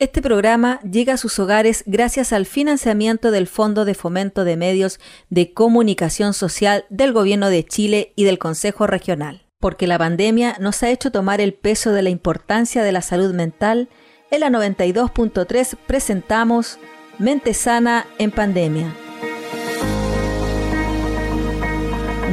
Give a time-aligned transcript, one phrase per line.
[0.00, 5.00] Este programa llega a sus hogares gracias al financiamiento del Fondo de Fomento de Medios
[5.28, 9.46] de Comunicación Social del Gobierno de Chile y del Consejo Regional.
[9.58, 13.34] Porque la pandemia nos ha hecho tomar el peso de la importancia de la salud
[13.34, 13.88] mental,
[14.30, 16.78] en la 92.3 presentamos
[17.18, 18.94] Mente Sana en Pandemia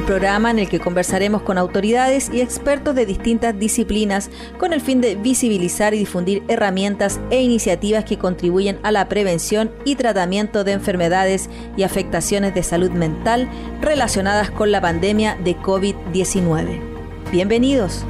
[0.04, 5.02] programa en el que conversaremos con autoridades y expertos de distintas disciplinas con el fin
[5.02, 10.74] de visibilizar y difundir herramientas e iniciativas que contribuyen a la prevención y tratamiento de
[10.74, 13.50] enfermedades y afectaciones de salud mental
[13.82, 16.80] relacionadas con la pandemia de COVID-19.
[17.32, 18.06] Bienvenidos.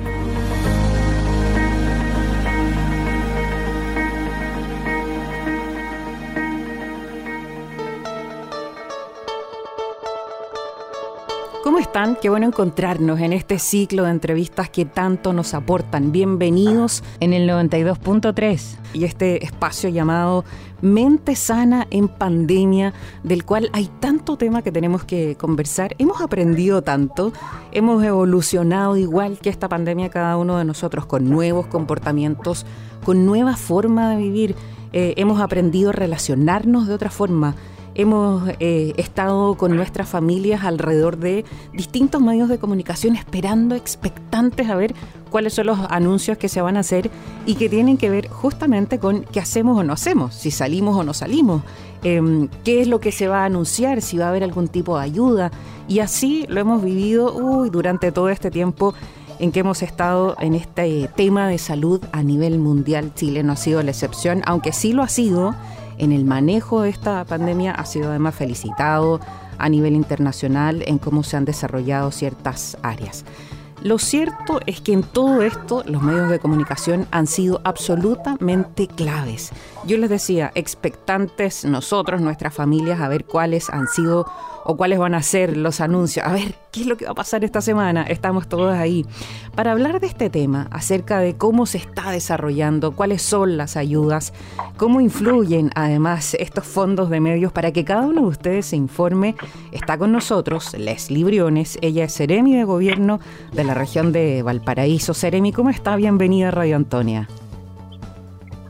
[11.75, 12.15] ¿Cómo están?
[12.15, 16.13] Qué bueno encontrarnos en este ciclo de entrevistas que tanto nos aportan.
[16.13, 20.45] Bienvenidos en el 92.3 y este espacio llamado
[20.81, 22.93] Mente Sana en Pandemia,
[23.23, 25.95] del cual hay tanto tema que tenemos que conversar.
[25.97, 27.33] Hemos aprendido tanto,
[27.73, 32.65] hemos evolucionado igual que esta pandemia cada uno de nosotros con nuevos comportamientos,
[33.03, 34.55] con nueva forma de vivir.
[34.93, 37.53] Eh, hemos aprendido a relacionarnos de otra forma
[37.95, 44.75] hemos eh, estado con nuestras familias alrededor de distintos medios de comunicación esperando, expectantes a
[44.75, 44.93] ver
[45.31, 47.09] cuáles son los anuncios que se van a hacer
[47.45, 51.03] y que tienen que ver justamente con qué hacemos o no hacemos, si salimos o
[51.03, 51.63] no salimos,
[52.03, 54.97] em, qué es lo que se va a anunciar, si va a haber algún tipo
[54.97, 55.51] de ayuda.
[55.87, 58.93] Y así lo hemos vivido uy, durante todo este tiempo
[59.39, 63.11] en que hemos estado en este tema de salud a nivel mundial.
[63.15, 65.55] Chile no ha sido la excepción, aunque sí lo ha sido
[65.97, 69.19] en el manejo de esta pandemia ha sido además felicitado
[69.57, 73.25] a nivel internacional en cómo se han desarrollado ciertas áreas.
[73.81, 79.51] Lo cierto es que en todo esto los medios de comunicación han sido absolutamente claves.
[79.85, 84.25] Yo les decía, expectantes nosotros, nuestras familias, a ver cuáles han sido
[84.63, 86.25] o cuáles van a ser los anuncios.
[86.25, 88.01] A ver, ¿qué es lo que va a pasar esta semana?
[88.01, 89.05] Estamos todos ahí.
[89.53, 94.33] Para hablar de este tema, acerca de cómo se está desarrollando, cuáles son las ayudas,
[94.75, 99.35] cómo influyen además estos fondos de medios para que cada uno de ustedes se informe,
[99.71, 101.77] está con nosotros Leslie Briones.
[101.81, 103.19] Ella es Seremi de Gobierno
[103.53, 105.13] de la región de Valparaíso.
[105.13, 105.95] Seremi, ¿cómo está?
[105.95, 107.27] Bienvenida a Radio Antonia.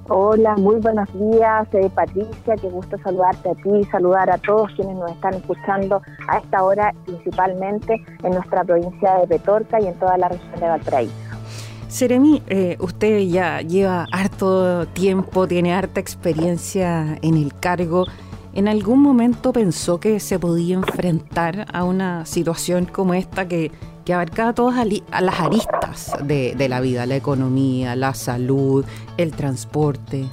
[0.07, 4.95] Hola, muy buenos días, eh, Patricia, qué gusto saludarte a ti, saludar a todos quienes
[4.97, 10.15] nos están escuchando a esta hora, principalmente en nuestra provincia de Petorca y en toda
[10.19, 11.13] la región de Valparaíso.
[11.87, 18.05] Seremi, eh, usted ya lleva harto tiempo, tiene harta experiencia en el cargo.
[18.53, 23.71] ¿En algún momento pensó que se podía enfrentar a una situación como esta que
[24.05, 28.85] que abarcaba todas las aristas de, la vida, la economía, la salud,
[29.17, 30.25] el transporte.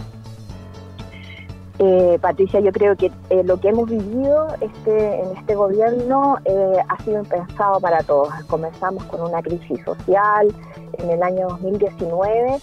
[1.78, 6.76] Eh, Patricia, yo creo que eh, lo que hemos vivido este, en este gobierno eh,
[6.86, 8.32] ha sido impensado para todos.
[8.46, 10.54] Comenzamos con una crisis social
[10.98, 12.60] en el año 2019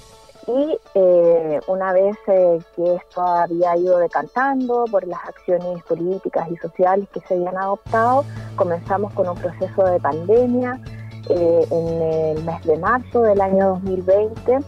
[0.47, 0.77] y
[1.67, 7.35] una vez que esto había ido decantando por las acciones políticas y sociales que se
[7.35, 10.79] habían adoptado, comenzamos con un proceso de pandemia
[11.29, 14.59] eh, en el mes de marzo del año 2020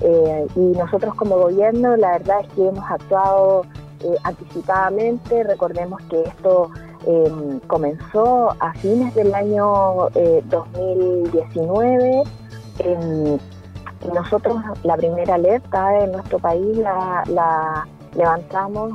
[0.00, 3.62] eh, y nosotros como gobierno la verdad es que hemos actuado
[4.04, 6.70] eh, anticipadamente, recordemos que esto
[7.06, 10.08] em, comenzó a fines del año
[10.44, 12.22] 2019.
[12.78, 13.38] Em,
[14.14, 18.92] nosotros la primera alerta en nuestro país la, la levantamos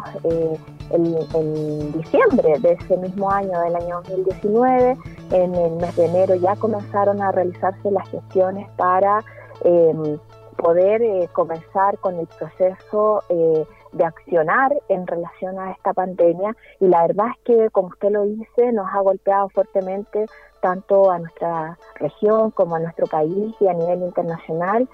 [0.92, 4.98] en diciembre de ese mismo año, del año 2019.
[5.32, 9.24] En el mes de enero ya comenzaron a realizarse las gestiones para
[9.64, 10.18] em,
[10.58, 16.88] poder eh, comenzar con el proceso eh, de accionar en relación a esta pandemia y
[16.88, 20.26] la verdad es que, como usted lo dice, nos ha golpeado fuertemente
[20.62, 24.88] tanto a nuestra región como a nuestro país y a nivel internacional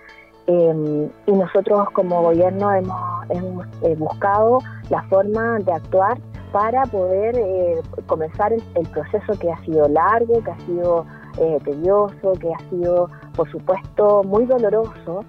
[0.49, 4.57] Em, y nosotros como gobierno hemos, eh, buscado
[4.89, 6.17] la forma de actuar
[6.51, 11.05] para poder eh, comenzar el, proceso que ha sido largo, que ha sido
[11.37, 15.23] eh, tedioso, que ha sido, por supuesto, muy doloroso,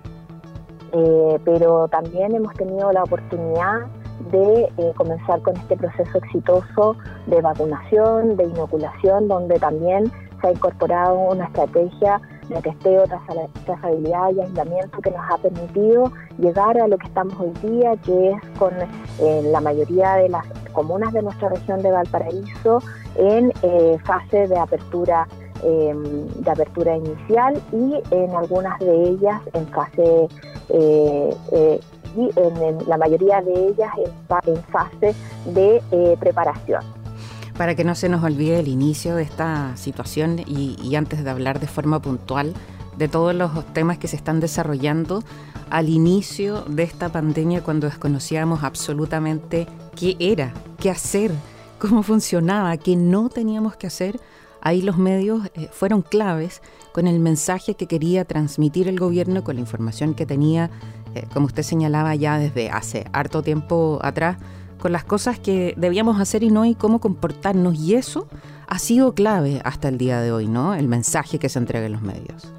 [1.45, 3.87] pero también hemos tenido la oportunidad
[4.33, 6.97] de comenzar con este proceso exitoso
[7.27, 12.21] de vacunación, de inoculación, donde también se ha incorporado una estrategia
[12.51, 13.05] de testeo,
[13.65, 18.31] trazabilidad y aislamiento que nos ha permitido llegar a lo que estamos hoy día, que
[18.31, 18.73] es con
[19.21, 22.83] eh, la mayoría de las comunas de nuestra región de Valparaíso
[23.17, 25.27] en eh, fase de apertura
[25.63, 30.29] em, de apertura inicial y en algunas de ellas en fase
[30.69, 31.81] eh,
[32.17, 35.15] y en, la mayoría de ellas está en fase
[35.47, 37.00] de preparación.
[37.61, 41.61] Para que no se nos olvide el inicio de esta situación y, antes de hablar
[41.61, 42.55] de forma puntual
[42.97, 45.23] de todos los temas que se están desarrollando,
[45.69, 51.33] al inicio de esta pandemia cuando desconocíamos absolutamente qué era, qué hacer,
[51.79, 54.19] cómo funcionaba, qué no teníamos que hacer,
[54.63, 56.63] ahí los medios eh, fueron claves
[56.95, 60.71] con el mensaje que quería transmitir el gobierno, con la información que tenía,
[61.15, 64.39] eh, como usted señalaba ya desde hace harto tiempo atrás,
[64.81, 67.79] con las cosas que debíamos hacer y no y cómo comportarnos.
[67.79, 68.27] Y eso
[68.67, 70.75] ha sido clave hasta el día de hoy, ¿no?
[70.75, 72.53] El mensaje que se entrega en los medios.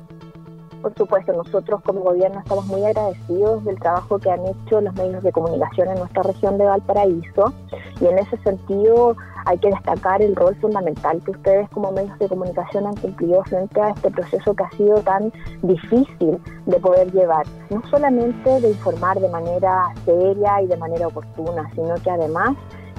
[0.82, 5.22] Por supuesto, nosotros como gobierno estamos muy agradecidos del trabajo que han hecho los medios
[5.24, 7.54] de comunicación en nuestra región de Valparaíso
[8.00, 12.28] y en ese sentido hay que destacar el rol fundamental que ustedes como medios de
[12.28, 15.32] comunicación han cumplido frente a este proceso que ha sido tan
[15.62, 17.46] difícil de poder llevar.
[17.70, 22.56] No solamente de informar de manera seria y de manera oportuna, sino que además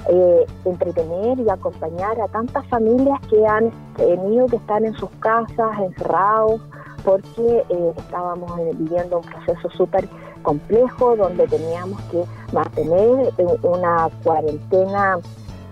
[0.09, 5.79] eh, entretener y acompañar a tantas familias que han tenido que estar en sus casas,
[5.79, 6.61] encerrados,
[7.03, 10.07] porque eh, estábamos viviendo un proceso súper
[10.41, 15.17] complejo donde teníamos que mantener eh, una cuarentena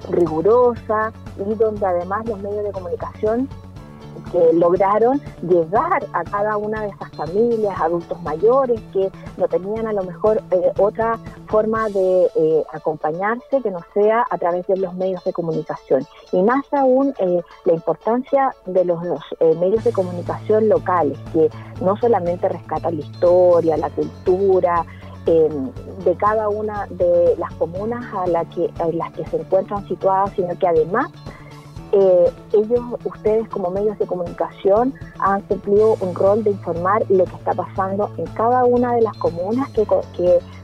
[0.09, 3.49] rigurosa y donde además los medios de comunicación
[4.31, 9.93] que lograron llegar a cada una de esas familias, adultos mayores que no tenían a
[9.93, 11.17] lo mejor eh, otra
[11.51, 16.07] forma de eh, acompañarse que no sea a través de los medios de comunicación.
[16.31, 18.99] Y más aún eh, la importancia de los,
[19.59, 21.49] medios de comunicación locales, que
[21.81, 24.85] no solamente rescatan la historia, la cultura,
[25.25, 30.31] de cada una de las comunas a, la que, a las que se encuentran situadas,
[30.35, 31.11] sino que además
[31.93, 37.35] eh, ellos, ustedes como medios de comunicación, han cumplido un rol de informar lo que
[37.35, 39.85] está pasando en cada una de las comunas que,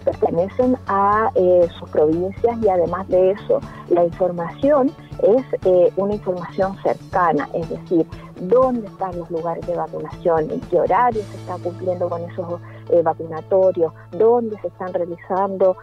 [0.05, 3.59] pertenecen a eh, sus provincias y además de eso,
[3.89, 4.89] la información
[5.21, 8.07] es eh, una información cercana, es decir,
[8.39, 12.61] dónde están los lugares de vacunación, en qué horario se está cumpliendo con esos
[13.03, 15.75] vacunatorios, dónde se están realizando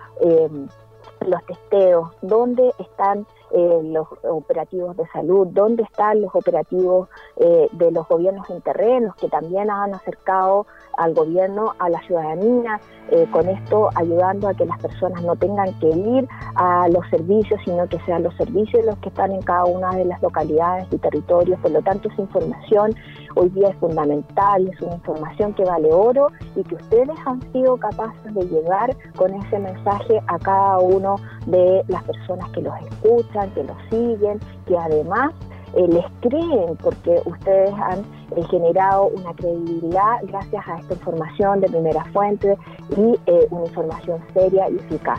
[1.26, 3.26] los testeos, dónde están
[3.56, 9.14] eh, los operativos de salud, dónde están los operativos eh, de los gobiernos en terrenos
[9.14, 12.80] que también han acercado al gobierno a la ciudadanía,
[13.10, 17.60] eh, con esto ayudando a que las personas no tengan que ir a los servicios,
[17.64, 20.98] sino que sean los servicios los que están en cada una de las localidades y
[20.98, 21.58] territorios.
[21.60, 22.94] Por lo tanto, esa información
[23.36, 27.76] hoy día es fundamental, es una información que vale oro y que ustedes han sido
[27.76, 31.16] capaces de llegar con ese mensaje a cada uno
[31.46, 35.32] de las personas que los escuchan, que los siguen, que además
[35.76, 38.00] eh, les creen porque ustedes han
[38.36, 42.56] eh, generado una credibilidad gracias a esta información de primera fuente
[42.96, 45.18] y eh, una información seria y eficaz.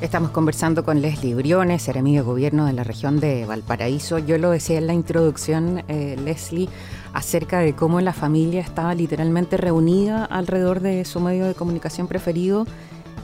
[0.00, 4.18] Estamos conversando con Leslie Briones, seremí de gobierno de la región de Valparaíso.
[4.18, 6.70] Yo lo decía en la introducción, Leslie,
[7.12, 12.64] acerca de cómo la familia estaba literalmente reunida alrededor de su medio de comunicación preferido,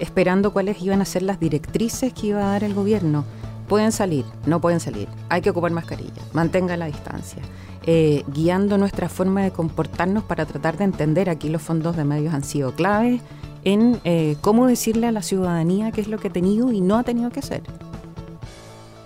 [0.01, 3.25] esperando cuáles iban a ser las directrices que iba a dar el gobierno.
[3.69, 7.43] Pueden salir, no pueden salir, hay que ocupar mascarilla, mantenga la distancia,
[7.85, 12.33] eh, guiando nuestra forma de comportarnos para tratar de entender, aquí los fondos de medios
[12.33, 13.21] han sido claves
[13.65, 16.97] en eh, cómo decirle a la ciudadanía qué es lo que ha tenido y no
[16.97, 17.63] ha tenido que hacer.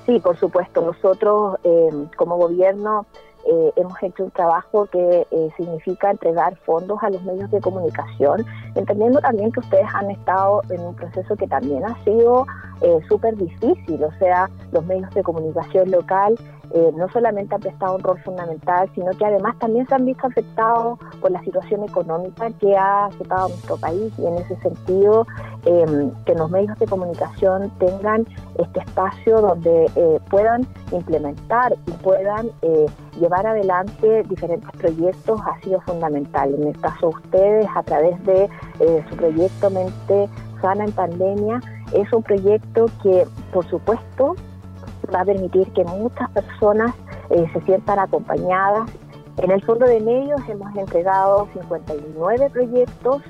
[0.05, 3.07] Sí, por supuesto, nosotros eh, como gobierno
[3.47, 8.45] eh, hemos hecho un trabajo que eh, significa entregar fondos a los medios de comunicación,
[8.75, 12.47] entendiendo también que ustedes han estado en un proceso que también ha sido
[12.83, 16.39] eh, súper difícil, o sea, los medios de comunicación local
[16.73, 20.27] eh, no solamente han prestado un rol fundamental, sino que además también se han visto
[20.27, 25.27] afectados por la situación económica que ha afectado a nuestro país y en ese sentido
[25.65, 28.27] em, que los medios de comunicación tengan
[28.59, 32.87] este espacio donde eh, puedan implementar y puedan eh,
[33.19, 36.55] llevar adelante diferentes proyectos ha sido fundamental.
[36.55, 38.49] En el caso de ustedes, a través de
[39.09, 40.29] su proyecto Mente
[40.63, 41.61] Sana en Pandemia,
[41.93, 44.37] es un proyecto que, por supuesto,
[45.11, 46.95] va a permitir que muchas personas
[47.31, 48.91] eh, se sientan acompañadas.
[49.37, 53.23] En el Fondo de Medios hemos entregado 59 proyectos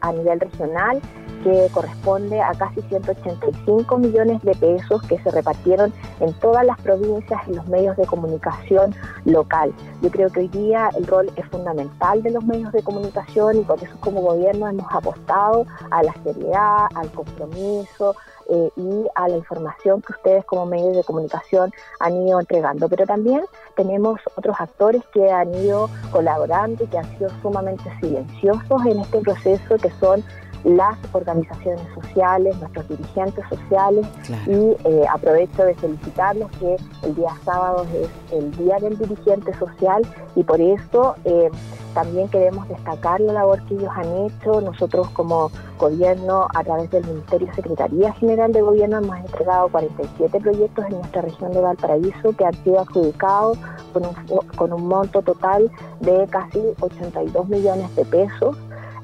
[0.00, 1.00] a nivel regional
[1.46, 7.40] que corresponde a casi 185 millones de pesos que se repartieron en todas las provincias
[7.46, 8.92] en los medios de comunicación
[9.24, 9.72] local.
[10.02, 13.62] Yo creo que hoy día el rol es fundamental de los medios de comunicación y
[13.62, 18.16] por eso como gobierno hemos apostado a la seriedad, al compromiso,
[18.48, 22.88] eh, y a la información que ustedes como medios de comunicación han ido entregando.
[22.88, 23.42] Pero también
[23.74, 29.18] tenemos otros actores que han ido colaborando y que han sido sumamente silenciosos en este
[29.20, 30.22] proceso, que son
[30.64, 34.06] las organizaciones sociales, nuestros dirigentes sociales
[34.46, 40.06] y eh, aprovecho de felicitarlos que el día sábado es el Día del Dirigente Social
[40.34, 41.50] y por eso eh,
[41.94, 44.60] también queremos destacar la labor que ellos han hecho.
[44.60, 50.84] Nosotros como gobierno, a través del Ministerio Secretaría General de Gobierno, hemos entregado 47 proyectos
[50.84, 53.56] en nuestra región de Valparaíso que han sido adjudicados
[53.94, 54.14] con un,
[54.56, 55.70] con un monto total
[56.00, 58.56] de casi 82 millones de pesos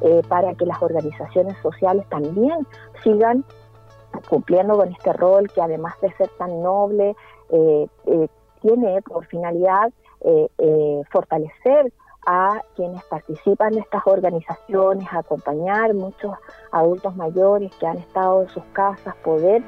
[0.05, 2.67] eh, para que las organizaciones sociales también
[3.05, 3.45] sigan
[4.29, 7.15] cumpliendo con este rol que además de ser tan noble,
[7.51, 8.29] eh, eh,
[8.61, 9.93] tiene por finalidad
[11.11, 11.93] fortalecer
[12.27, 16.33] a quienes participan de estas organizaciones, acompañar muchos
[16.71, 19.65] adultos mayores que han estado en sus casas, poder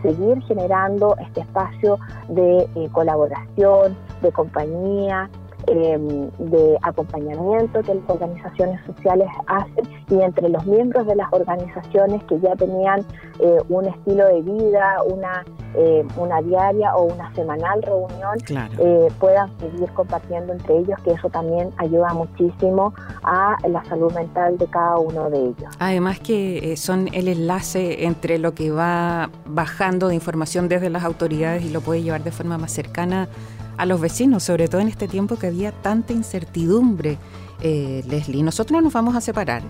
[0.00, 5.28] seguir generando este espacio de colaboración, de compañía,
[5.66, 12.22] Em, de acompañamiento que las organizaciones sociales hacen y entre los miembros de las organizaciones
[12.24, 13.00] que ya tenían
[13.38, 15.44] eh, un estilo de vida, una,
[15.74, 18.36] eh, una diaria o una semanal reunión,
[18.78, 22.92] eh, puedan seguir compartiendo entre ellos, que eso también ayuda muchísimo
[23.22, 25.74] a la salud mental de cada uno de ellos.
[25.78, 31.64] Además que son el enlace entre lo que va bajando de información desde las autoridades
[31.64, 33.28] y lo puede llevar de forma más cercana
[33.76, 37.18] a los vecinos, sobre todo en este tiempo que había tanta incertidumbre.
[37.60, 39.62] Eh, Leslie, nosotros nos vamos a separar.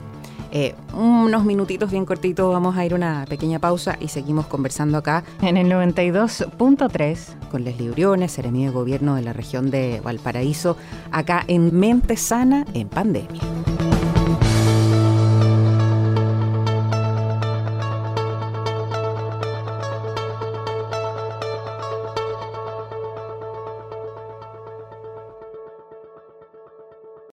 [0.57, 5.25] Eh, unos minutitos bien cortitos, vamos a ir una pequeña pausa y seguimos conversando acá
[5.43, 10.77] en el 92.3 con Leslie Uriones, seremía de Gobierno de la región de Valparaíso,
[11.11, 13.43] acá en Mente Sana en Pandemia.